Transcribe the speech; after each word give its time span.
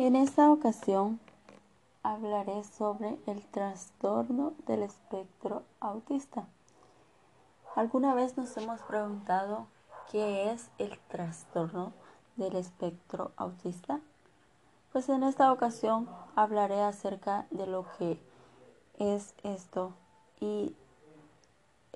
En 0.00 0.14
esta 0.14 0.52
ocasión 0.52 1.18
hablaré 2.04 2.62
sobre 2.62 3.18
el 3.26 3.44
trastorno 3.46 4.52
del 4.64 4.84
espectro 4.84 5.64
autista. 5.80 6.46
¿Alguna 7.74 8.14
vez 8.14 8.36
nos 8.36 8.56
hemos 8.58 8.80
preguntado 8.82 9.66
qué 10.12 10.52
es 10.52 10.70
el 10.78 10.96
trastorno 11.08 11.92
del 12.36 12.54
espectro 12.54 13.32
autista? 13.36 13.98
Pues 14.92 15.08
en 15.08 15.24
esta 15.24 15.52
ocasión 15.52 16.08
hablaré 16.36 16.80
acerca 16.80 17.48
de 17.50 17.66
lo 17.66 17.84
que 17.98 18.22
es 19.00 19.34
esto 19.42 19.94
y 20.38 20.76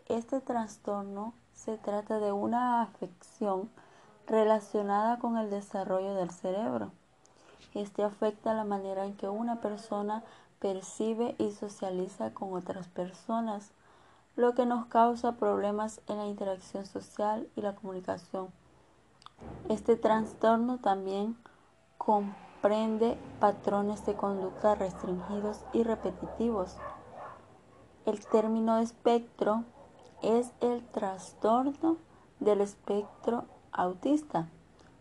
este 0.08 0.40
trastorno 0.40 1.34
se 1.54 1.78
trata 1.78 2.18
de 2.18 2.32
una 2.32 2.82
afección 2.82 3.70
relacionada 4.26 5.20
con 5.20 5.38
el 5.38 5.50
desarrollo 5.50 6.14
del 6.14 6.32
cerebro. 6.32 6.90
Este 7.74 8.04
afecta 8.04 8.54
la 8.54 8.64
manera 8.64 9.06
en 9.06 9.16
que 9.16 9.28
una 9.28 9.60
persona 9.60 10.22
percibe 10.58 11.34
y 11.38 11.50
socializa 11.52 12.32
con 12.34 12.52
otras 12.54 12.88
personas, 12.88 13.72
lo 14.36 14.54
que 14.54 14.66
nos 14.66 14.86
causa 14.86 15.32
problemas 15.32 16.00
en 16.06 16.18
la 16.18 16.26
interacción 16.26 16.86
social 16.86 17.48
y 17.56 17.62
la 17.62 17.74
comunicación. 17.74 18.48
Este 19.68 19.96
trastorno 19.96 20.78
también 20.78 21.36
comprende 21.98 23.18
patrones 23.40 24.04
de 24.06 24.14
conducta 24.14 24.74
restringidos 24.74 25.64
y 25.72 25.82
repetitivos. 25.82 26.76
El 28.06 28.24
término 28.26 28.78
espectro 28.78 29.64
es 30.22 30.52
el 30.60 30.84
trastorno 30.86 31.96
del 32.40 32.60
espectro 32.60 33.44
autista, 33.72 34.48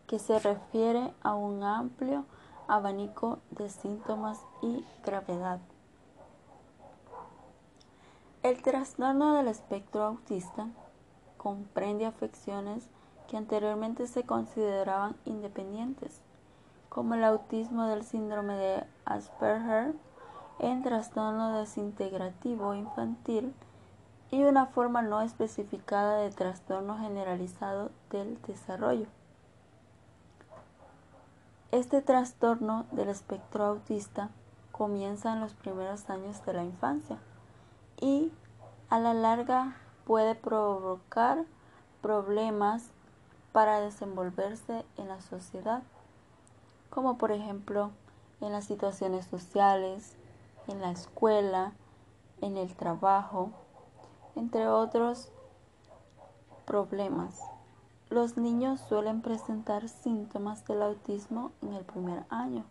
que 0.07 0.19
se 0.19 0.39
refiere 0.39 1.13
a 1.21 1.35
un 1.35 1.63
amplio 1.63 2.25
abanico 2.71 3.39
de 3.49 3.67
síntomas 3.67 4.39
y 4.61 4.85
gravedad. 5.05 5.59
El 8.43 8.61
trastorno 8.63 9.35
del 9.35 9.49
espectro 9.49 10.05
autista 10.05 10.69
comprende 11.35 12.05
afecciones 12.05 12.87
que 13.27 13.35
anteriormente 13.35 14.07
se 14.07 14.23
consideraban 14.23 15.17
independientes, 15.25 16.21
como 16.87 17.15
el 17.15 17.25
autismo 17.25 17.87
del 17.87 18.03
síndrome 18.03 18.53
de 18.53 18.83
Asperger, 19.03 19.93
el 20.59 20.81
trastorno 20.81 21.59
desintegrativo 21.59 22.73
infantil 22.73 23.53
y 24.29 24.43
una 24.43 24.67
forma 24.67 25.01
no 25.01 25.19
especificada 25.19 26.19
de 26.19 26.29
trastorno 26.29 26.97
generalizado 26.97 27.91
del 28.11 28.41
desarrollo. 28.43 29.07
Este 31.71 32.01
trastorno 32.01 32.85
del 32.91 33.07
espectro 33.07 33.63
autista 33.63 34.29
comienza 34.73 35.31
en 35.31 35.39
los 35.39 35.53
primeros 35.53 36.09
años 36.09 36.45
de 36.45 36.51
la 36.51 36.65
infancia 36.65 37.17
y 38.01 38.29
a 38.89 38.99
la 38.99 39.13
larga 39.13 39.77
puede 40.05 40.35
provocar 40.35 41.45
problemas 42.01 42.83
para 43.53 43.79
desenvolverse 43.79 44.83
en 44.97 45.07
la 45.07 45.21
sociedad, 45.21 45.81
como 46.89 47.17
por 47.17 47.31
ejemplo 47.31 47.91
en 48.41 48.51
las 48.51 48.65
situaciones 48.65 49.25
sociales, 49.27 50.17
en 50.67 50.81
la 50.81 50.91
escuela, 50.91 51.71
en 52.41 52.57
el 52.57 52.75
trabajo, 52.75 53.51
entre 54.35 54.67
otros 54.67 55.29
problemas. 56.65 57.50
Los 58.11 58.35
niños 58.35 58.81
suelen 58.89 59.21
presentar 59.21 59.87
síntomas 59.87 60.67
del 60.67 60.81
autismo 60.81 61.53
en 61.61 61.71
el 61.71 61.85
primer 61.85 62.25
año. 62.29 62.65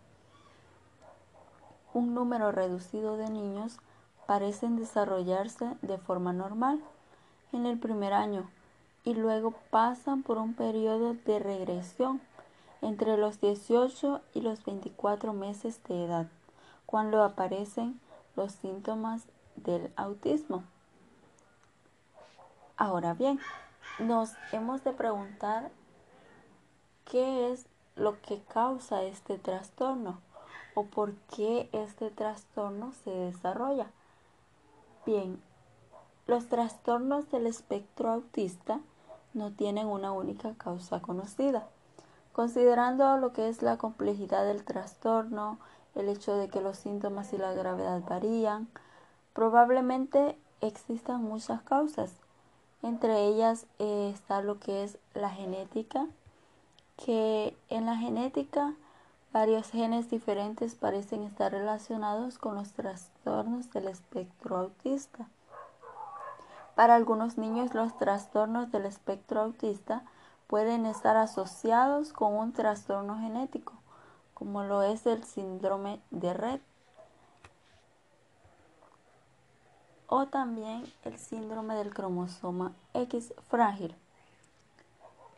Un 1.95 2.13
número 2.13 2.51
reducido 2.51 3.17
de 3.17 3.27
niños 3.27 3.79
parecen 4.27 4.75
desarrollarse 4.75 5.75
de 5.81 5.97
forma 5.97 6.31
normal 6.31 6.79
en 7.53 7.65
el 7.65 7.79
primer 7.79 8.13
año 8.13 8.51
y 9.03 9.15
luego 9.15 9.55
pasan 9.71 10.21
por 10.21 10.37
un 10.37 10.53
periodo 10.53 11.15
de 11.25 11.39
regresión 11.39 12.21
entre 12.83 13.17
los 13.17 13.41
18 13.41 14.21
y 14.35 14.41
los 14.41 14.63
24 14.63 15.33
meses 15.33 15.83
de 15.85 16.05
edad, 16.05 16.27
cuando 16.85 17.23
aparecen 17.23 17.99
los 18.35 18.51
síntomas 18.51 19.23
del 19.55 19.91
autismo. 19.95 20.63
Ahora 22.77 23.15
bien, 23.15 23.39
nos 23.99 24.33
hemos 24.51 24.83
de 24.83 24.91
preguntar 24.91 25.71
qué 27.05 27.51
es 27.51 27.65
lo 27.95 28.21
que 28.21 28.41
causa 28.41 29.03
este 29.03 29.37
trastorno 29.37 30.19
o 30.73 30.85
por 30.85 31.13
qué 31.35 31.69
este 31.73 32.09
trastorno 32.09 32.93
se 33.03 33.11
desarrolla. 33.11 33.87
Bien, 35.05 35.41
los 36.27 36.47
trastornos 36.47 37.29
del 37.31 37.47
espectro 37.47 38.11
autista 38.11 38.79
no 39.33 39.51
tienen 39.51 39.87
una 39.87 40.11
única 40.11 40.53
causa 40.55 41.01
conocida. 41.01 41.67
Considerando 42.33 43.17
lo 43.17 43.33
que 43.33 43.49
es 43.49 43.61
la 43.61 43.77
complejidad 43.77 44.45
del 44.45 44.63
trastorno, 44.63 45.59
el 45.95 46.07
hecho 46.07 46.35
de 46.35 46.47
que 46.47 46.61
los 46.61 46.77
síntomas 46.77 47.33
y 47.33 47.37
la 47.37 47.53
gravedad 47.53 48.01
varían, 48.07 48.69
probablemente 49.33 50.37
existan 50.61 51.21
muchas 51.23 51.61
causas 51.63 52.13
entre 52.83 53.25
ellas 53.25 53.65
eh, 53.79 54.11
está 54.13 54.41
lo 54.41 54.59
que 54.59 54.83
es 54.83 54.97
la 55.13 55.29
genética, 55.29 56.07
que 56.97 57.55
en 57.69 57.85
la 57.85 57.97
genética 57.97 58.73
varios 59.33 59.69
genes 59.69 60.09
diferentes 60.09 60.75
parecen 60.75 61.23
estar 61.23 61.51
relacionados 61.51 62.37
con 62.37 62.55
los 62.55 62.73
trastornos 62.73 63.71
del 63.71 63.87
espectro 63.87 64.57
autista. 64.57 65.27
Para 66.75 66.95
algunos 66.95 67.37
niños 67.37 67.73
los 67.73 67.97
trastornos 67.97 68.71
del 68.71 68.85
espectro 68.85 69.41
autista 69.41 70.03
pueden 70.47 70.85
estar 70.85 71.17
asociados 71.17 72.11
con 72.13 72.33
un 72.33 72.53
trastorno 72.53 73.17
genético, 73.19 73.73
como 74.33 74.63
lo 74.63 74.81
es 74.81 75.05
el 75.05 75.23
síndrome 75.23 76.01
de 76.09 76.33
Red. 76.33 76.61
O 80.11 80.27
también 80.27 80.83
el 81.05 81.17
síndrome 81.17 81.73
del 81.75 81.93
cromosoma 81.93 82.73
X 82.93 83.33
frágil. 83.49 83.95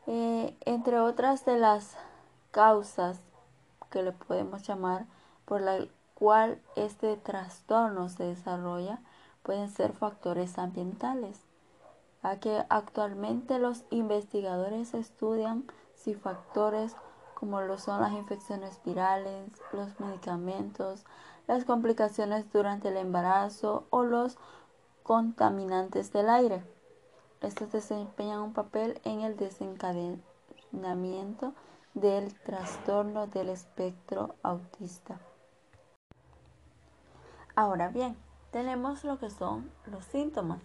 Eh, 0.07 0.57
entre 0.65 0.99
otras 0.99 1.45
de 1.45 1.57
las 1.57 1.95
causas 2.49 3.19
que 3.91 4.01
le 4.01 4.13
podemos 4.13 4.63
llamar 4.63 5.05
por 5.45 5.61
la 5.61 5.85
cual 6.15 6.59
este 6.75 7.15
trastorno 7.17 8.09
se 8.09 8.23
desarrolla 8.23 8.99
pueden 9.43 9.69
ser 9.69 9.93
factores 9.93 10.57
ambientales, 10.57 11.39
a 12.23 12.37
que 12.37 12.65
actualmente 12.69 13.59
los 13.59 13.83
investigadores 13.91 14.95
estudian 14.95 15.65
si 15.93 16.15
factores 16.15 16.95
como 17.35 17.61
lo 17.61 17.77
son 17.77 18.01
las 18.01 18.13
infecciones 18.13 18.79
virales, 18.83 19.51
los 19.71 19.99
medicamentos, 19.99 21.05
las 21.47 21.63
complicaciones 21.63 22.51
durante 22.51 22.87
el 22.87 22.97
embarazo 22.97 23.85
o 23.91 24.03
los 24.03 24.39
contaminantes 25.03 26.11
del 26.13 26.29
aire. 26.29 26.63
Estos 27.41 27.71
desempeñan 27.71 28.41
un 28.41 28.53
papel 28.53 28.99
en 29.03 29.21
el 29.21 29.37
desencadenamiento 29.37 31.53
del 31.93 32.33
trastorno 32.39 33.27
del 33.27 33.49
espectro 33.49 34.35
autista. 34.41 35.19
Ahora 37.55 37.89
bien, 37.89 38.17
tenemos 38.51 39.03
lo 39.03 39.19
que 39.19 39.29
son 39.29 39.69
los 39.85 40.05
síntomas 40.05 40.61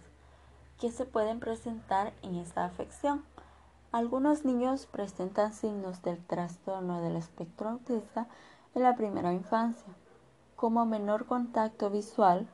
que 0.79 0.91
se 0.91 1.05
pueden 1.05 1.39
presentar 1.39 2.13
en 2.21 2.35
esta 2.35 2.65
afección. 2.65 3.23
Algunos 3.91 4.45
niños 4.45 4.85
presentan 4.85 5.53
signos 5.53 6.01
del 6.01 6.23
trastorno 6.25 7.01
del 7.01 7.15
espectro 7.15 7.69
autista 7.69 8.27
en 8.73 8.83
la 8.83 8.95
primera 8.95 9.33
infancia, 9.33 9.93
como 10.55 10.85
menor 10.85 11.25
contacto 11.25 11.89
visual, 11.89 12.47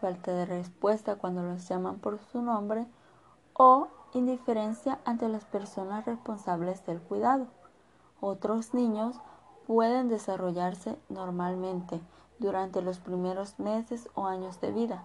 falta 0.00 0.32
de 0.32 0.46
respuesta 0.46 1.16
cuando 1.16 1.42
los 1.42 1.68
llaman 1.68 1.98
por 1.98 2.18
su 2.32 2.42
nombre 2.42 2.86
o 3.52 3.88
indiferencia 4.14 4.98
ante 5.04 5.28
las 5.28 5.44
personas 5.44 6.06
responsables 6.06 6.84
del 6.86 7.00
cuidado. 7.00 7.46
Otros 8.20 8.74
niños 8.74 9.16
pueden 9.66 10.08
desarrollarse 10.08 10.98
normalmente 11.08 12.00
durante 12.38 12.82
los 12.82 12.98
primeros 12.98 13.58
meses 13.58 14.08
o 14.14 14.26
años 14.26 14.60
de 14.60 14.72
vida, 14.72 15.04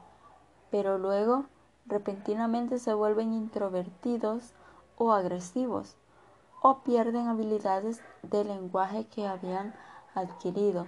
pero 0.71 0.97
luego 0.97 1.45
repentinamente 1.85 2.79
se 2.79 2.93
vuelven 2.93 3.33
introvertidos 3.33 4.53
o 4.97 5.11
agresivos 5.11 5.97
o 6.61 6.79
pierden 6.79 7.27
habilidades 7.27 8.01
de 8.21 8.45
lenguaje 8.45 9.05
que 9.07 9.27
habían 9.27 9.73
adquirido. 10.15 10.87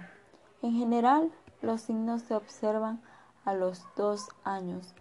En 0.62 0.72
general, 0.72 1.30
los 1.60 1.82
signos 1.82 2.22
se 2.22 2.34
observan 2.34 3.02
a 3.46 3.54
los 3.54 3.82
dos 3.96 4.28
años, 4.44 4.92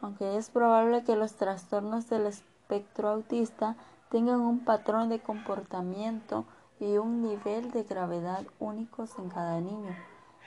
aunque 0.00 0.36
es 0.36 0.50
probable 0.50 1.04
que 1.04 1.14
los 1.14 1.34
trastornos 1.34 2.08
del 2.08 2.26
espectro 2.26 3.10
autista 3.10 3.76
tengan 4.10 4.40
un 4.40 4.64
patrón 4.64 5.08
de 5.08 5.20
comportamiento 5.20 6.44
y 6.80 6.96
un 6.96 7.22
nivel 7.22 7.70
de 7.70 7.84
gravedad 7.84 8.44
únicos 8.58 9.18
en 9.18 9.28
cada 9.28 9.60
niño, 9.60 9.94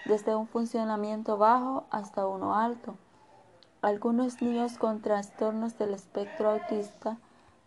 desde 0.06 0.36
un 0.36 0.48
funcionamiento 0.48 1.38
bajo 1.38 1.86
hasta 1.90 2.28
uno 2.28 2.56
alto. 2.56 2.96
Algunos 3.82 4.42
niños 4.42 4.78
con 4.78 5.02
trastornos 5.02 5.78
del 5.78 5.94
espectro 5.94 6.50
autista 6.50 7.18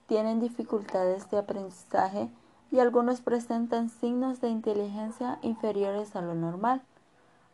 tienen 0.07 0.41
dificultades 0.41 1.31
de 1.31 1.39
aprendizaje 1.39 2.29
y 2.71 2.81
algunos 2.81 3.21
presentan 3.21 3.89
signos 3.89 4.41
de 4.41 4.49
inteligencia 4.49 5.39
inferiores 5.43 6.15
a 6.17 6.21
lo 6.21 6.35
normal. 6.35 6.83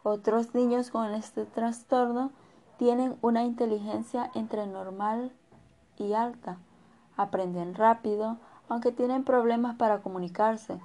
Otros 0.03 0.55
niños 0.55 0.91
con 0.91 1.13
este 1.15 1.45
trastorno 1.45 2.31
tienen 2.79 3.17
una 3.21 3.45
inteligencia 3.45 4.31
entre 4.35 4.67
normal 4.67 5.33
y 5.99 6.13
alta. 6.13 6.59
Aprenden 7.17 7.75
rápido, 7.75 8.37
aunque 8.69 8.93
tienen 8.93 9.25
problemas 9.25 9.77
para 9.77 10.01
comunicarse, 10.01 10.81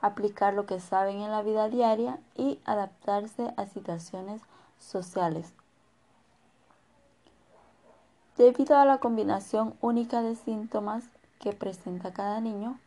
aplicar 0.00 0.54
lo 0.54 0.66
que 0.66 0.80
saben 0.80 1.20
en 1.20 1.30
la 1.30 1.42
vida 1.42 1.68
diaria 1.68 2.18
y 2.34 2.60
adaptarse 2.64 3.52
a 3.56 3.66
situaciones 3.66 4.42
sociales. 4.78 5.52
Debido 8.36 8.76
a 8.76 8.84
la 8.84 8.98
combinación 8.98 9.74
única 9.80 10.22
de 10.22 10.36
síntomas 10.36 11.04
que 11.40 11.52
presenta 11.52 12.12
cada 12.12 12.40
niño, 12.40 12.78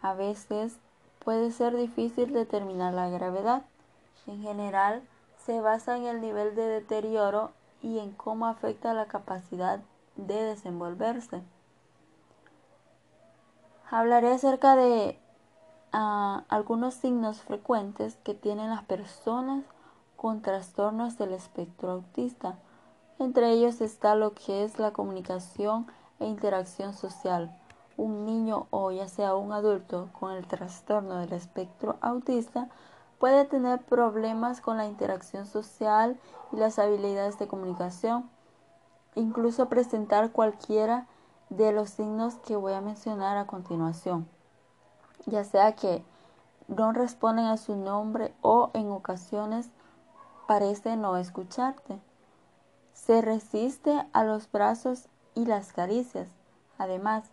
a 0.00 0.14
veces 0.14 0.78
puede 1.22 1.50
ser 1.50 1.76
difícil 1.76 2.32
determinar 2.32 2.94
la 2.94 3.10
gravedad. 3.10 3.62
En 4.26 4.42
general, 4.42 5.02
se 5.36 5.60
basa 5.60 5.96
en 5.96 6.06
el 6.06 6.20
nivel 6.20 6.54
de 6.54 6.66
deterioro 6.66 7.52
y 7.82 7.98
en 7.98 8.12
cómo 8.12 8.46
afecta 8.46 8.94
la 8.94 9.06
capacidad 9.06 9.80
de 10.16 10.42
desenvolverse. 10.42 11.42
Hablaré 13.90 14.32
acerca 14.32 14.74
de 14.74 15.18
ah, 15.92 16.44
algunos 16.48 16.94
signos 16.94 17.42
frecuentes 17.42 18.16
que 18.24 18.34
tienen 18.34 18.70
las 18.70 18.82
personas 18.84 19.64
con 20.16 20.42
trastornos 20.42 21.18
del 21.18 21.32
espectro 21.32 21.92
autista. 21.92 22.58
Entre 23.18 23.50
ellos 23.50 23.80
está 23.80 24.14
lo 24.14 24.34
que 24.34 24.64
es 24.64 24.78
la 24.78 24.92
comunicación 24.92 25.86
e 26.18 26.26
interacción 26.26 26.94
social 26.94 27.54
un 27.96 28.26
niño 28.26 28.66
o 28.70 28.90
ya 28.90 29.08
sea 29.08 29.34
un 29.34 29.52
adulto 29.52 30.08
con 30.18 30.32
el 30.32 30.46
trastorno 30.46 31.16
del 31.18 31.32
espectro 31.32 31.96
autista 32.00 32.68
puede 33.18 33.44
tener 33.44 33.82
problemas 33.82 34.60
con 34.60 34.76
la 34.76 34.86
interacción 34.86 35.46
social 35.46 36.18
y 36.52 36.56
las 36.56 36.78
habilidades 36.78 37.38
de 37.38 37.48
comunicación, 37.48 38.28
incluso 39.14 39.68
presentar 39.68 40.32
cualquiera 40.32 41.06
de 41.48 41.72
los 41.72 41.90
signos 41.90 42.34
que 42.36 42.56
voy 42.56 42.72
a 42.72 42.80
mencionar 42.80 43.36
a 43.36 43.46
continuación, 43.46 44.28
ya 45.26 45.44
sea 45.44 45.74
que 45.74 46.04
no 46.68 46.92
responden 46.92 47.46
a 47.46 47.56
su 47.56 47.76
nombre 47.76 48.34
o 48.42 48.70
en 48.74 48.90
ocasiones 48.90 49.70
parece 50.48 50.96
no 50.96 51.16
escucharte. 51.16 52.00
Se 52.92 53.22
resiste 53.22 54.06
a 54.12 54.24
los 54.24 54.50
brazos 54.50 55.08
y 55.34 55.44
las 55.44 55.72
caricias. 55.72 56.28
Además, 56.78 57.24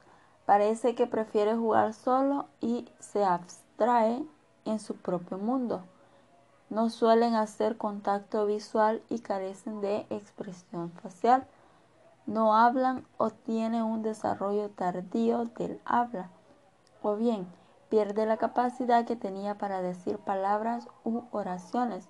Parece 0.45 0.93
que 0.93 1.07
prefiere 1.07 1.55
jugar 1.55 1.93
solo 1.93 2.47
y 2.59 2.89
se 2.99 3.23
abstrae 3.23 4.23
en 4.65 4.79
su 4.79 4.95
propio 4.95 5.37
mundo. 5.37 5.83
No 6.69 6.89
suelen 6.89 7.35
hacer 7.35 7.77
contacto 7.77 8.45
visual 8.45 9.01
y 9.09 9.19
carecen 9.19 9.81
de 9.81 10.07
expresión 10.09 10.91
facial. 10.91 11.45
No 12.25 12.55
hablan 12.55 13.05
o 13.17 13.29
tienen 13.29 13.83
un 13.83 14.01
desarrollo 14.01 14.69
tardío 14.69 15.45
del 15.45 15.79
habla. 15.85 16.29
O 17.01 17.15
bien, 17.15 17.47
pierde 17.89 18.25
la 18.25 18.37
capacidad 18.37 19.05
que 19.05 19.15
tenía 19.15 19.57
para 19.57 19.81
decir 19.81 20.17
palabras 20.17 20.87
u 21.03 21.23
oraciones. 21.31 22.07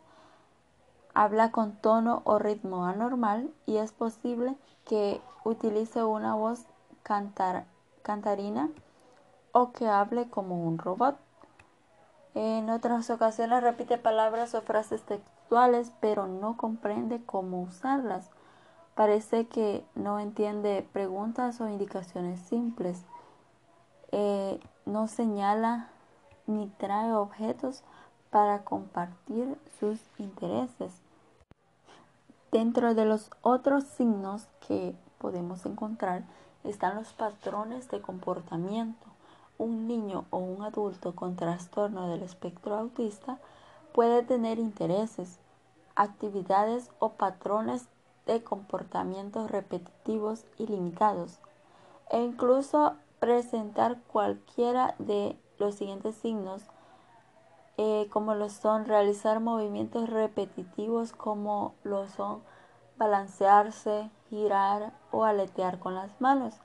Habla 1.13 1.51
con 1.51 1.75
tono 1.75 2.21
o 2.23 2.39
ritmo 2.39 2.85
anormal 2.85 3.51
y 3.65 3.77
es 3.77 3.91
posible 3.91 4.55
que 4.85 5.21
utilice 5.43 6.03
una 6.03 6.35
voz 6.35 6.65
cantar 7.03 7.65
cantarina 8.01 8.69
o 9.51 9.71
que 9.71 9.87
hable 9.87 10.29
como 10.29 10.67
un 10.67 10.77
robot. 10.77 11.17
En 12.35 12.69
otras 12.69 13.09
ocasiones 13.09 13.61
repite 13.61 13.97
palabras 13.97 14.55
o 14.55 14.61
frases 14.61 15.03
textuales, 15.03 15.91
pero 15.99 16.27
no 16.27 16.57
comprende 16.57 17.23
cómo 17.23 17.61
usarlas. 17.61 18.29
Parece 18.95 19.47
que 19.47 19.85
no 19.95 20.19
entiende 20.19 20.87
preguntas 20.93 21.61
o 21.61 21.67
indicaciones 21.67 22.39
simples. 22.39 23.05
Eh, 24.11 24.59
no 24.85 25.07
señala 25.07 25.89
ni 26.47 26.67
trae 26.67 27.13
objetos 27.13 27.83
para 28.29 28.63
compartir 28.63 29.57
sus 29.79 29.99
intereses. 30.17 30.91
Dentro 32.51 32.93
de 32.93 33.05
los 33.05 33.31
otros 33.41 33.83
signos 33.83 34.47
que 34.67 34.95
podemos 35.17 35.65
encontrar 35.65 36.23
están 36.63 36.95
los 36.95 37.13
patrones 37.13 37.89
de 37.89 38.01
comportamiento. 38.01 39.12
Un 39.57 39.87
niño 39.87 40.25
o 40.29 40.37
un 40.37 40.63
adulto 40.63 41.15
con 41.15 41.35
trastorno 41.35 42.07
del 42.09 42.23
espectro 42.23 42.75
autista 42.75 43.39
puede 43.93 44.23
tener 44.23 44.59
intereses, 44.59 45.39
actividades 45.95 46.89
o 46.99 47.09
patrones 47.09 47.87
de 48.25 48.43
comportamientos 48.43 49.51
repetitivos 49.51 50.45
y 50.57 50.67
limitados, 50.67 51.39
e 52.09 52.21
incluso 52.21 52.93
presentar 53.19 54.01
cualquiera 54.11 54.95
de 54.99 55.37
los 55.59 55.75
siguientes 55.75 56.15
signos, 56.15 56.63
eh, 57.77 58.07
como 58.11 58.35
lo 58.35 58.49
son 58.49 58.85
realizar 58.85 59.39
movimientos 59.39 60.09
repetitivos 60.09 61.11
como 61.11 61.73
lo 61.83 62.07
son 62.07 62.41
balancearse, 62.97 64.09
girar 64.29 64.93
o 65.11 65.23
aletear 65.23 65.79
con 65.79 65.95
las 65.95 66.19
manos, 66.21 66.55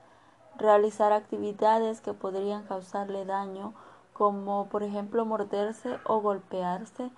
realizar 0.59 1.11
actividades 1.11 2.01
que 2.01 2.13
podrían 2.13 2.63
causarle 2.63 3.25
daño, 3.25 3.73
como 4.13 4.67
por 4.67 4.83
ejemplo 4.83 5.25
morderse 5.25 5.97
o 6.05 6.21
golpearse 6.21 7.09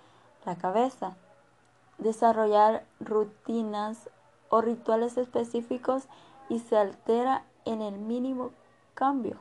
la 0.46 0.56
cabeza, 0.56 1.18
desarrollar 1.98 2.86
rutinas 3.00 4.10
o 4.50 4.62
rituales 4.62 5.18
específicos 5.18 6.04
y 6.48 6.60
se 6.60 6.78
altera 6.78 7.44
en 7.66 7.82
el 7.82 7.98
mínimo 7.98 8.52
cambio. 8.94 9.40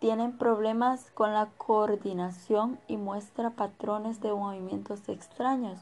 Tienen 0.00 0.36
problemas 0.36 1.10
con 1.12 1.32
la 1.32 1.48
coordinación 1.56 2.78
y 2.88 2.98
muestra 2.98 3.50
patrones 3.50 4.20
de 4.20 4.32
movimientos 4.32 5.08
extraños 5.08 5.78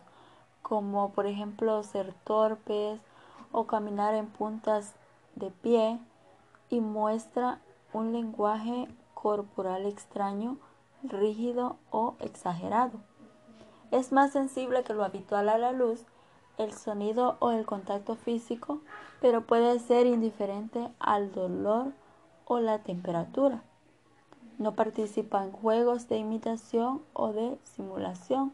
como 0.63 1.11
por 1.11 1.27
ejemplo 1.27 1.83
ser 1.83 2.15
torpes 2.25 3.01
o 3.51 3.67
caminar 3.67 4.15
en 4.15 4.27
puntas 4.27 4.95
de 5.35 5.51
pie 5.51 5.99
y 6.73 6.81
muestra 6.81 7.61
un 7.93 8.13
lenguaje 8.13 8.89
corporal 9.13 9.85
extraño, 9.85 10.57
rígido 11.03 11.77
o 11.91 12.15
exagerado. 12.19 12.99
Es 13.91 14.11
más 14.11 14.33
sensible 14.33 14.83
que 14.83 14.95
lo 14.95 15.05
habitual 15.05 15.51
a 15.51 15.59
la 15.59 15.73
luz, 15.73 16.07
el 16.57 16.73
sonido 16.73 17.37
o 17.41 17.51
el 17.51 17.67
contacto 17.67 18.17
físico, 18.17 18.81
pero 19.21 19.43
puede 19.43 19.79
ser 19.81 20.07
indiferente 20.07 20.91
al 20.99 21.31
dolor 21.33 21.93
o 22.47 22.59
la 22.59 22.79
temperatura. 22.79 23.63
No 24.57 24.75
participa 24.75 25.45
en 25.45 25.53
juegos 25.53 26.09
de 26.09 26.17
imitación 26.17 27.03
o 27.13 27.33
de 27.33 27.59
simulación 27.65 28.53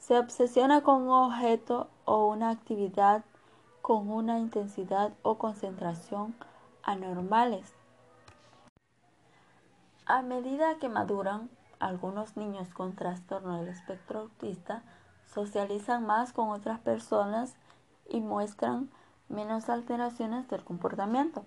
se 0.00 0.18
obsesiona 0.18 0.80
con 0.80 1.02
un 1.02 1.10
objeto 1.10 1.86
o 2.04 2.26
una 2.26 2.50
actividad 2.50 3.22
con 3.82 4.10
una 4.10 4.38
intensidad 4.38 5.12
o 5.22 5.36
concentración 5.36 6.34
anormales. 6.82 7.72
A 10.06 10.22
medida 10.22 10.76
que 10.78 10.88
maduran, 10.88 11.50
algunos 11.78 12.36
niños 12.36 12.68
con 12.70 12.94
trastorno 12.94 13.58
del 13.58 13.68
espectro 13.68 14.20
autista 14.20 14.82
socializan 15.26 16.04
más 16.04 16.32
con 16.32 16.50
otras 16.50 16.80
personas 16.80 17.54
y 18.08 18.20
muestran 18.20 18.90
menos 19.28 19.68
alteraciones 19.68 20.48
del 20.48 20.64
comportamiento. 20.64 21.44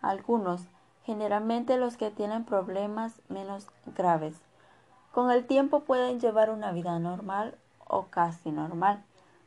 Algunos, 0.00 0.62
generalmente 1.04 1.76
los 1.76 1.96
que 1.96 2.10
tienen 2.10 2.44
problemas 2.44 3.20
menos 3.28 3.66
graves, 3.96 4.36
con 5.12 5.30
el 5.30 5.46
tiempo 5.46 5.80
pueden 5.80 6.20
llevar 6.20 6.50
una 6.50 6.70
vida 6.70 6.98
normal 6.98 7.58
o 7.86 8.04
casi 8.04 8.52
normal. 8.52 9.02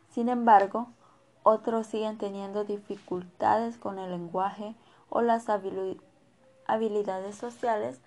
Sin 0.09 0.27
embargo, 0.27 0.87
otros 1.43 1.87
siguen 1.87 2.17
teniendo 2.17 2.65
dificultades 2.65 3.77
con 3.77 3.97
el 3.97 4.11
lenguaje 4.11 4.75
o 5.11 5.21
las 5.21 5.47
habilidades 5.49 7.35
sociales 7.35 8.01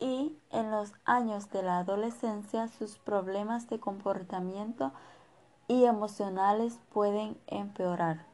y 0.00 0.36
en 0.50 0.70
los 0.70 0.92
años 1.04 1.50
de 1.50 1.62
la 1.62 1.78
adolescencia 1.78 2.66
sus 2.68 2.98
problemas 2.98 3.68
de 3.68 3.78
comportamiento 3.78 4.92
y 5.68 5.84
emocionales 5.84 6.80
pueden 6.92 7.38
empeorar. 7.46 8.24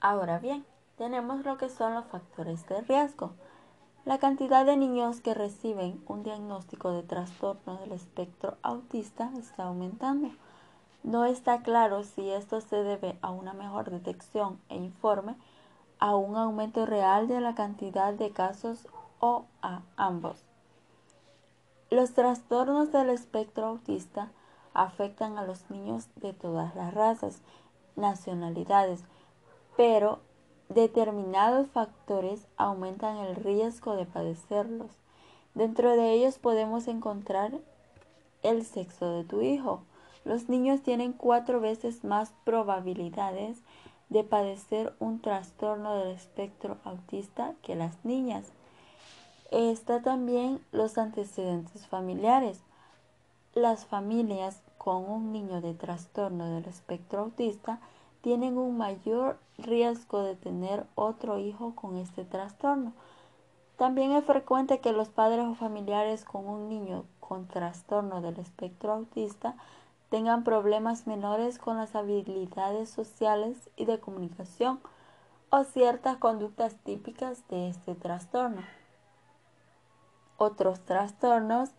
Ahora 0.00 0.38
bien, 0.38 0.64
tenemos 0.96 1.44
lo 1.44 1.58
que 1.58 1.68
son 1.68 1.94
los 1.94 2.06
factores 2.06 2.66
de 2.66 2.80
riesgo. 2.80 3.32
La 4.04 4.18
cantidad 4.18 4.64
de 4.64 4.76
niños 4.76 5.20
que 5.20 5.34
reciben 5.34 6.02
un 6.06 6.22
diagnóstico 6.22 6.92
de 6.92 7.02
trastorno 7.02 7.76
del 7.78 7.92
espectro 7.92 8.56
autista 8.62 9.30
está 9.36 9.64
aumentando. 9.64 10.30
No 11.02 11.24
está 11.24 11.62
claro 11.62 12.04
si 12.04 12.30
esto 12.30 12.60
se 12.60 12.82
debe 12.82 13.18
a 13.20 13.30
una 13.30 13.52
mejor 13.52 13.90
detección 13.90 14.60
e 14.68 14.76
informe, 14.76 15.36
a 15.98 16.16
un 16.16 16.36
aumento 16.36 16.86
real 16.86 17.28
de 17.28 17.40
la 17.40 17.54
cantidad 17.54 18.12
de 18.14 18.30
casos 18.30 18.86
o 19.20 19.44
a 19.62 19.82
ambos. 19.96 20.44
Los 21.90 22.12
trastornos 22.14 22.92
del 22.92 23.10
espectro 23.10 23.66
autista 23.66 24.30
afectan 24.74 25.38
a 25.38 25.44
los 25.44 25.70
niños 25.70 26.08
de 26.16 26.32
todas 26.32 26.74
las 26.74 26.94
razas, 26.94 27.40
nacionalidades, 27.96 29.02
pero 29.76 30.20
Determinados 30.68 31.68
factores 31.68 32.46
aumentan 32.58 33.16
el 33.16 33.36
riesgo 33.36 33.96
de 33.96 34.04
padecerlos. 34.04 34.90
Dentro 35.54 35.96
de 35.96 36.12
ellos 36.12 36.38
podemos 36.38 36.88
encontrar 36.88 37.52
el 38.42 38.66
sexo 38.66 39.10
de 39.12 39.24
tu 39.24 39.40
hijo. 39.40 39.80
Los 40.26 40.50
niños 40.50 40.82
tienen 40.82 41.14
cuatro 41.14 41.58
veces 41.60 42.04
más 42.04 42.34
probabilidades 42.44 43.62
de 44.08 44.24
padecer 44.24 44.94
un 44.98 45.20
trastorno 45.20 45.96
del 45.96 46.08
espectro 46.08 46.78
autista 46.84 47.54
que 47.62 47.74
las 47.74 48.04
niñas. 48.04 48.46
Está 49.50 50.02
también 50.02 50.60
los 50.72 50.98
antecedentes 50.98 51.86
familiares. 51.86 52.60
Las 53.54 53.86
familias 53.86 54.60
con 54.76 55.08
un 55.10 55.32
niño 55.32 55.60
de 55.60 55.74
trastorno 55.74 56.48
del 56.50 56.66
espectro 56.66 57.20
autista 57.20 57.80
tienen 58.20 58.58
un 58.58 58.76
mayor 58.76 59.38
riesgo 59.58 60.22
de 60.22 60.36
tener 60.36 60.86
otro 60.94 61.38
hijo 61.38 61.74
con 61.74 61.96
este 61.96 62.24
trastorno. 62.24 62.92
También 63.76 64.12
es 64.12 64.24
frecuente 64.24 64.80
que 64.80 64.92
los 64.92 65.08
padres 65.08 65.46
o 65.46 65.54
familiares 65.54 66.24
con 66.24 66.46
un 66.46 66.68
niño 66.68 67.04
con 67.20 67.46
trastorno 67.46 68.20
del 68.20 68.38
espectro 68.38 68.92
autista 68.92 69.54
tengan 70.10 70.44
problemas 70.44 71.06
menores 71.06 71.58
con 71.58 71.76
las 71.76 71.94
habilidades 71.94 72.88
sociales 72.88 73.70
y 73.76 73.84
de 73.84 74.00
comunicación 74.00 74.80
o 75.50 75.64
ciertas 75.64 76.16
conductas 76.16 76.76
típicas 76.76 77.46
de 77.48 77.68
este 77.68 77.94
trastorno. 77.94 78.62
Otros 80.36 80.80
trastornos, 80.80 81.70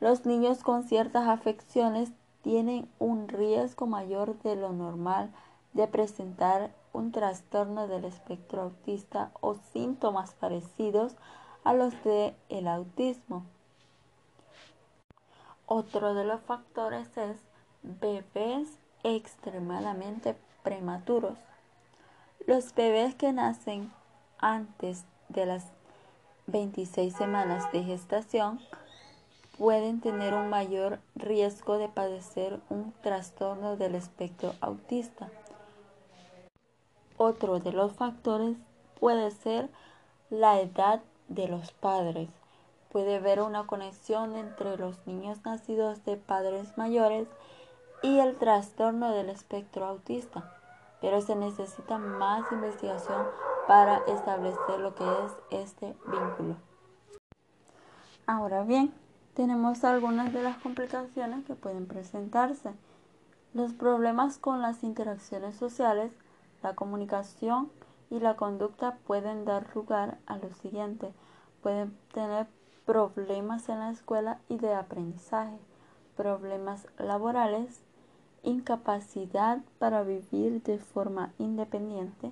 los 0.00 0.26
niños 0.26 0.62
con 0.62 0.82
ciertas 0.82 1.28
afecciones 1.28 2.12
tienen 2.42 2.88
un 2.98 3.28
riesgo 3.28 3.86
mayor 3.86 4.38
de 4.42 4.56
lo 4.56 4.72
normal 4.72 5.30
de 5.72 5.86
presentar 5.86 6.74
un 6.92 7.12
trastorno 7.12 7.86
del 7.86 8.04
espectro 8.04 8.62
autista 8.62 9.30
o 9.40 9.54
síntomas 9.54 10.34
parecidos 10.34 11.16
a 11.64 11.72
los 11.72 11.92
del 12.04 12.34
el 12.48 12.68
autismo. 12.68 13.44
Otro 15.66 16.14
de 16.14 16.24
los 16.24 16.40
factores 16.42 17.16
es 17.16 17.38
bebés 17.82 18.68
extremadamente 19.02 20.36
prematuros. 20.62 21.38
Los 22.46 22.74
bebés 22.74 23.14
que 23.14 23.32
nacen 23.32 23.92
antes 24.38 25.04
de 25.28 25.46
las 25.46 25.66
26 26.46 27.14
semanas 27.14 27.70
de 27.72 27.84
gestación 27.84 28.60
pueden 29.58 30.00
tener 30.00 30.34
un 30.34 30.48
mayor 30.48 30.98
riesgo 31.14 31.78
de 31.78 31.88
padecer 31.88 32.60
un 32.68 32.92
trastorno 33.02 33.76
del 33.76 33.94
espectro 33.94 34.54
autista. 34.60 35.30
Otro 37.16 37.60
de 37.60 37.72
los 37.72 37.92
factores 37.92 38.56
puede 38.98 39.30
ser 39.30 39.68
la 40.30 40.60
edad 40.60 41.02
de 41.28 41.46
los 41.46 41.72
padres. 41.72 42.28
Puede 42.90 43.16
haber 43.16 43.40
una 43.40 43.66
conexión 43.66 44.34
entre 44.36 44.76
los 44.76 45.06
niños 45.06 45.38
nacidos 45.44 46.04
de 46.04 46.16
padres 46.16 46.76
mayores 46.76 47.28
y 48.02 48.18
el 48.18 48.36
trastorno 48.36 49.12
del 49.12 49.30
espectro 49.30 49.86
autista, 49.86 50.54
pero 51.00 51.20
se 51.20 51.36
necesita 51.36 51.98
más 51.98 52.50
investigación 52.52 53.26
para 53.66 53.98
establecer 54.08 54.80
lo 54.80 54.94
que 54.94 55.04
es 55.04 55.62
este 55.62 55.96
vínculo. 56.06 56.56
Ahora 58.26 58.62
bien, 58.62 58.92
tenemos 59.34 59.84
algunas 59.84 60.32
de 60.32 60.42
las 60.42 60.58
complicaciones 60.58 61.44
que 61.44 61.54
pueden 61.54 61.86
presentarse. 61.86 62.72
Los 63.54 63.72
problemas 63.72 64.38
con 64.38 64.62
las 64.62 64.82
interacciones 64.82 65.56
sociales 65.56 66.12
la 66.62 66.74
comunicación 66.74 67.70
y 68.10 68.20
la 68.20 68.36
conducta 68.36 68.98
pueden 69.06 69.44
dar 69.44 69.74
lugar 69.74 70.18
a 70.26 70.36
lo 70.36 70.52
siguiente. 70.54 71.12
Pueden 71.62 71.96
tener 72.12 72.46
problemas 72.86 73.68
en 73.68 73.80
la 73.80 73.90
escuela 73.90 74.38
y 74.48 74.58
de 74.58 74.74
aprendizaje, 74.74 75.58
problemas 76.16 76.86
laborales, 76.98 77.82
incapacidad 78.42 79.60
para 79.78 80.02
vivir 80.02 80.62
de 80.62 80.78
forma 80.78 81.32
independiente, 81.38 82.30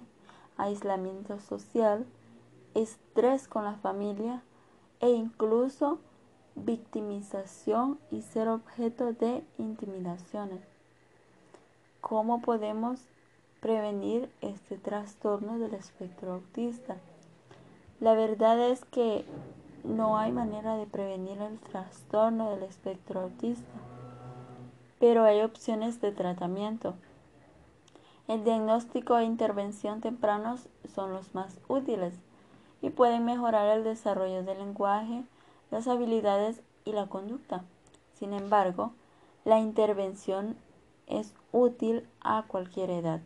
aislamiento 0.57 1.40
social, 1.40 2.07
estrés 2.75 3.49
con 3.49 3.64
la 3.64 3.76
familia 3.76 4.43
e 5.00 5.11
incluso 5.11 5.99
victimización 6.55 7.99
y 8.11 8.23
ser 8.23 8.49
objeto 8.49 9.12
de 9.12 9.45
intimidaciones. 9.59 10.62
¿Cómo 12.00 12.43
podemos 12.43 13.00
prevenir 13.61 14.31
este 14.40 14.79
trastorno 14.79 15.59
del 15.59 15.75
espectro 15.75 16.33
autista. 16.35 16.97
La 18.00 18.14
verdad 18.14 18.59
es 18.71 18.85
que 18.87 19.25
no 19.85 20.19
hay 20.19 20.33
manera 20.33 20.76
de 20.76 20.87
prevenir 20.87 21.40
el 21.43 21.59
trastorno 21.59 22.50
del 22.50 22.62
espectro 22.62 23.21
autista, 23.21 23.71
pero 25.00 25.25
hay 25.25 25.40
opciones 25.40 26.00
de 26.00 26.12
tratamiento. 26.12 26.95
El 28.28 28.45
diagnóstico 28.45 29.19
e 29.19 29.25
intervención 29.25 30.00
tempranos 30.00 30.69
son 30.95 31.12
los 31.12 31.35
más 31.35 31.59
útiles 31.66 32.14
y 32.80 32.90
pueden 32.90 33.25
mejorar 33.25 33.76
el 33.76 33.83
desarrollo 33.83 34.45
del 34.45 34.59
lenguaje, 34.59 35.25
las 35.73 35.88
habilidades 35.88 36.61
y 36.85 36.92
la 36.92 37.07
conducta. 37.07 37.64
Sin 38.14 38.33
embargo, 38.35 38.92
la 39.45 39.59
intervención 39.59 40.57
es 41.07 41.35
útil 41.50 42.07
a 42.21 42.45
cualquier 42.47 42.90
edad. 42.90 43.21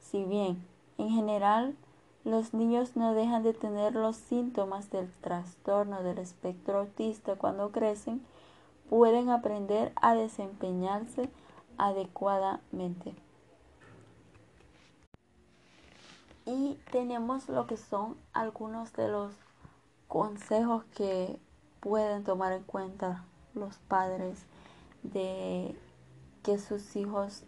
Si 0.00 0.24
bien, 0.24 0.66
en 0.98 1.10
general, 1.10 1.76
los 2.24 2.54
niños 2.54 2.96
no 2.96 3.12
dejan 3.12 3.42
de 3.42 3.52
tener 3.52 3.94
los 3.94 4.16
síntomas 4.16 4.90
del 4.90 5.10
trastorno 5.20 6.02
del 6.02 6.18
espectro 6.18 6.78
autista 6.78 7.36
cuando 7.36 7.70
crecen, 7.70 8.22
pueden 8.88 9.30
aprender 9.30 9.92
a 9.96 10.14
desempeñarse 10.14 11.30
adecuadamente. 11.78 13.14
Y 16.46 16.78
tenemos 16.90 17.48
lo 17.48 17.66
que 17.66 17.76
son 17.76 18.16
algunos 18.32 18.92
de 18.92 19.08
los 19.08 19.32
consejos 20.08 20.84
que 20.94 21.38
pueden 21.80 22.24
tomar 22.24 22.52
en 22.52 22.62
cuenta 22.64 23.24
los 23.54 23.78
padres 23.78 24.44
de 25.02 25.78
que 26.42 26.58
sus 26.58 26.96
hijos 26.96 27.44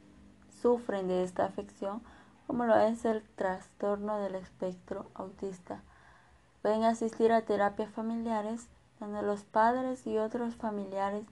sufren 0.63 1.09
de 1.09 1.23
esta 1.23 1.45
afección 1.45 2.03
como 2.47 2.65
lo 2.65 2.77
es 2.77 3.05
el 3.05 3.23
trastorno 3.35 4.19
del 4.19 4.37
espectro 4.37 5.07
autista. 5.15 5.83
Pueden 6.63 6.85
asistir 6.85 7.33
a 7.33 7.43
terapias 7.43 7.93
familiares 7.93 8.69
donde 9.01 9.23
los 9.23 9.45
padres 9.45 10.07
y 10.07 10.19
otros 10.19 10.55
familiares 10.55 11.25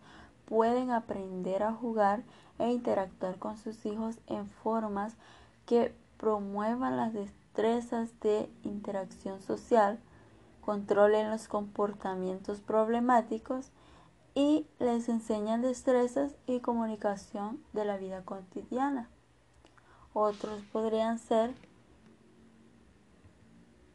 pueden 0.46 0.90
aprender 0.90 1.62
a 1.62 1.72
jugar 1.72 2.22
e 2.58 2.70
interactuar 2.70 3.38
con 3.38 3.56
sus 3.56 3.84
hijos 3.86 4.18
en 4.26 4.46
formas 4.46 5.14
que 5.66 5.94
promuevan 6.18 6.96
las 6.96 7.12
destrezas 7.12 8.08
de 8.20 8.48
interacción 8.62 9.40
social, 9.40 9.98
controlen 10.60 11.30
los 11.30 11.48
comportamientos 11.48 12.60
problemáticos 12.60 13.70
y 14.34 14.66
les 14.78 15.08
enseñan 15.08 15.62
destrezas 15.62 16.34
y 16.46 16.60
comunicación 16.60 17.62
de 17.72 17.84
la 17.84 17.96
vida 17.96 18.22
cotidiana. 18.24 19.08
Otros 20.12 20.62
podrían 20.72 21.18
ser 21.18 21.54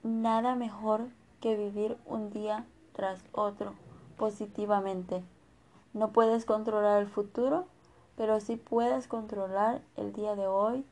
nada 0.03 0.55
mejor 0.55 1.07
que 1.41 1.55
vivir 1.55 1.97
un 2.05 2.31
día 2.31 2.65
tras 3.00 3.24
otro 3.32 3.75
positivamente. 4.18 5.24
No 5.94 6.10
puedes 6.10 6.44
controlar 6.44 7.01
el 7.01 7.08
futuro, 7.08 7.65
pero 8.18 8.41
sí 8.41 8.58
puedes 8.58 9.08
controlar 9.08 9.82
el 9.96 10.12
día 10.12 10.36
de 10.36 10.48
hoy 10.48 10.86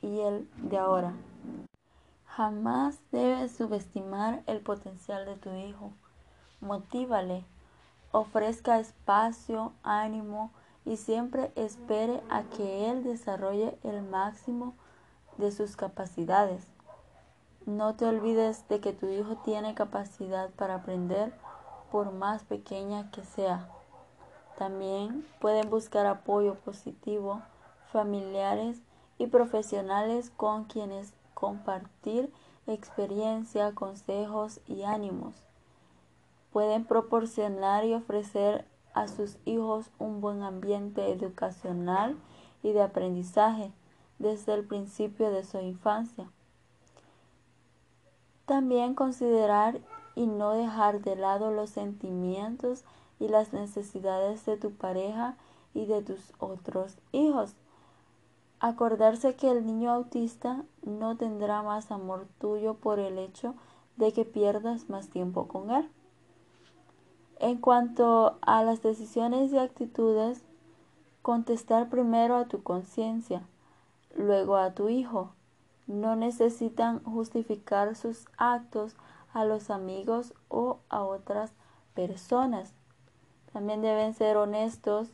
y 0.00 0.22
el 0.22 0.50
de 0.56 0.78
ahora. 0.78 1.12
Jamás 2.26 2.98
debes 3.12 3.52
subestimar 3.52 4.42
el 4.48 4.58
potencial 4.58 5.24
de 5.24 5.36
tu 5.36 5.54
hijo. 5.54 5.92
Motívale, 6.60 7.44
ofrezca 8.10 8.80
espacio, 8.80 9.72
ánimo 9.84 10.50
y 10.84 10.96
siempre 10.96 11.52
espere 11.54 12.24
a 12.28 12.42
que 12.42 12.90
él 12.90 13.04
desarrolle 13.04 13.78
el 13.84 14.02
máximo 14.02 14.74
de 15.38 15.52
sus 15.52 15.76
capacidades. 15.76 16.66
No 17.66 17.94
te 17.94 18.04
olvides 18.04 18.66
de 18.68 18.80
que 18.80 18.92
tu 18.92 19.06
hijo 19.06 19.36
tiene 19.44 19.76
capacidad 19.76 20.50
para 20.50 20.74
aprender 20.74 21.32
por 21.92 22.10
más 22.10 22.42
pequeña 22.44 23.10
que 23.10 23.22
sea. 23.22 23.68
También 24.56 25.26
pueden 25.40 25.68
buscar 25.68 26.06
apoyo 26.06 26.54
positivo, 26.54 27.42
familiares 27.92 28.80
y 29.18 29.26
profesionales 29.26 30.30
con 30.30 30.64
quienes 30.64 31.12
compartir 31.34 32.32
experiencia, 32.66 33.74
consejos 33.74 34.60
y 34.66 34.84
ánimos. 34.84 35.34
Pueden 36.50 36.86
proporcionar 36.86 37.84
y 37.84 37.92
ofrecer 37.92 38.66
a 38.94 39.06
sus 39.06 39.36
hijos 39.44 39.90
un 39.98 40.22
buen 40.22 40.42
ambiente 40.42 41.12
educacional 41.12 42.16
y 42.62 42.72
de 42.72 42.80
aprendizaje 42.80 43.70
desde 44.18 44.54
el 44.54 44.64
principio 44.64 45.30
de 45.30 45.44
su 45.44 45.58
infancia. 45.58 46.30
También 48.46 48.94
considerar 48.94 49.80
y 50.14 50.26
no 50.26 50.52
dejar 50.52 51.00
de 51.00 51.16
lado 51.16 51.50
los 51.50 51.70
sentimientos 51.70 52.84
y 53.18 53.28
las 53.28 53.52
necesidades 53.52 54.44
de 54.46 54.56
tu 54.56 54.72
pareja 54.72 55.36
y 55.74 55.86
de 55.86 56.02
tus 56.02 56.32
otros 56.38 56.96
hijos. 57.12 57.54
Acordarse 58.60 59.34
que 59.34 59.50
el 59.50 59.66
niño 59.66 59.90
autista 59.90 60.64
no 60.84 61.16
tendrá 61.16 61.62
más 61.62 61.90
amor 61.90 62.26
tuyo 62.38 62.74
por 62.74 62.98
el 62.98 63.18
hecho 63.18 63.54
de 63.96 64.12
que 64.12 64.24
pierdas 64.24 64.88
más 64.88 65.08
tiempo 65.08 65.48
con 65.48 65.70
él. 65.70 65.88
En 67.38 67.58
cuanto 67.58 68.38
a 68.40 68.62
las 68.62 68.82
decisiones 68.82 69.52
y 69.52 69.58
actitudes, 69.58 70.44
contestar 71.22 71.88
primero 71.88 72.36
a 72.36 72.46
tu 72.46 72.62
conciencia, 72.62 73.42
luego 74.14 74.56
a 74.56 74.74
tu 74.74 74.88
hijo 74.88 75.32
no 75.86 76.14
necesitan 76.16 77.02
justificar 77.02 77.96
sus 77.96 78.26
actos 78.36 78.94
a 79.32 79.44
los 79.44 79.70
amigos 79.70 80.34
o 80.48 80.78
a 80.88 81.02
otras 81.02 81.52
personas. 81.94 82.72
También 83.52 83.82
deben 83.82 84.14
ser 84.14 84.36
honestos 84.36 85.08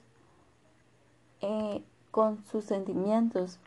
eh, 1.41 1.85
con 2.11 2.45
sus 2.45 2.65
sentimientos. 2.65 3.59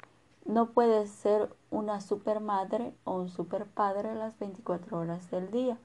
No 0.46 0.72
puedes 0.72 1.10
ser 1.10 1.54
una 1.70 2.02
super 2.02 2.40
madre 2.40 2.94
o 3.04 3.14
un 3.14 3.30
super 3.30 3.66
padre 3.66 4.16
las 4.16 4.38
24 4.40 4.98
horas 4.98 5.30
del 5.30 5.52
día. 5.52 5.78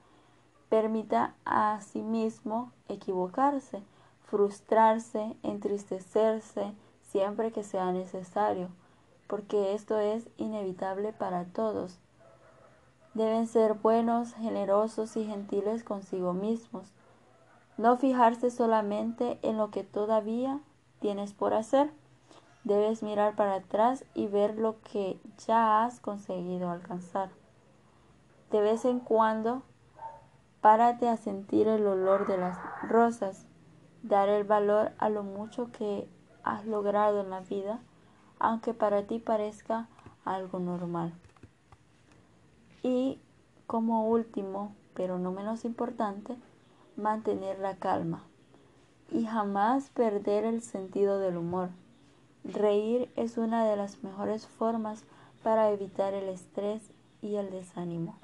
Permita 0.69 1.35
a 1.45 1.79
sí 1.81 2.01
mismo 2.01 2.71
equivocarse, 2.89 3.83
frustrarse, 4.25 5.37
entristecerse 5.43 6.73
siempre 7.01 7.51
que 7.51 7.63
sea 7.63 7.91
necesario 7.91 8.69
porque 9.27 9.73
esto 9.73 9.99
es 9.99 10.27
inevitable 10.37 11.13
para 11.13 11.45
todos. 11.45 11.99
Deben 13.17 13.47
ser 13.47 13.73
buenos, 13.73 14.35
generosos 14.35 15.17
y 15.17 15.25
gentiles 15.25 15.83
consigo 15.83 16.33
mismos. 16.33 16.93
No 17.75 17.97
fijarse 17.97 18.51
solamente 18.51 19.39
en 19.41 19.57
lo 19.57 19.71
que 19.71 19.83
todavía 19.83 20.59
tienes 20.99 21.33
por 21.33 21.55
hacer. 21.55 21.89
Debes 22.63 23.01
mirar 23.01 23.35
para 23.35 23.55
atrás 23.55 24.05
y 24.13 24.27
ver 24.27 24.59
lo 24.59 24.79
que 24.81 25.19
ya 25.47 25.83
has 25.83 25.99
conseguido 25.99 26.69
alcanzar. 26.69 27.29
De 28.51 28.61
vez 28.61 28.85
en 28.85 28.99
cuando, 28.99 29.63
párate 30.61 31.09
a 31.09 31.17
sentir 31.17 31.67
el 31.67 31.87
olor 31.87 32.27
de 32.27 32.37
las 32.37 32.59
rosas, 32.87 33.47
dar 34.03 34.29
el 34.29 34.43
valor 34.43 34.91
a 34.99 35.09
lo 35.09 35.23
mucho 35.23 35.71
que 35.71 36.07
has 36.43 36.67
logrado 36.67 37.21
en 37.21 37.31
la 37.31 37.39
vida 37.39 37.79
aunque 38.39 38.75
para 38.75 39.01
ti 39.07 39.17
parezca 39.17 39.87
algo 40.23 40.59
normal. 40.59 41.11
Y 42.83 43.19
como 43.65 44.07
último, 44.07 44.73
pero 44.93 45.19
no 45.19 45.31
menos 45.31 45.65
importante, 45.65 46.35
mantener 46.95 47.59
la 47.59 47.75
calma 47.75 48.23
y 49.11 49.25
jamás 49.25 49.89
perder 49.91 50.43
el 50.43 50.61
sentido 50.61 51.19
del 51.19 51.37
humor. 51.37 51.69
Reír 52.43 53.09
es 53.15 53.37
una 53.37 53.65
de 53.65 53.77
las 53.77 54.03
mejores 54.03 54.47
formas 54.47 55.03
para 55.43 55.71
evitar 55.71 56.13
el 56.13 56.29
estrés 56.29 56.81
y 57.21 57.35
el 57.35 57.51
desánimo. 57.51 58.15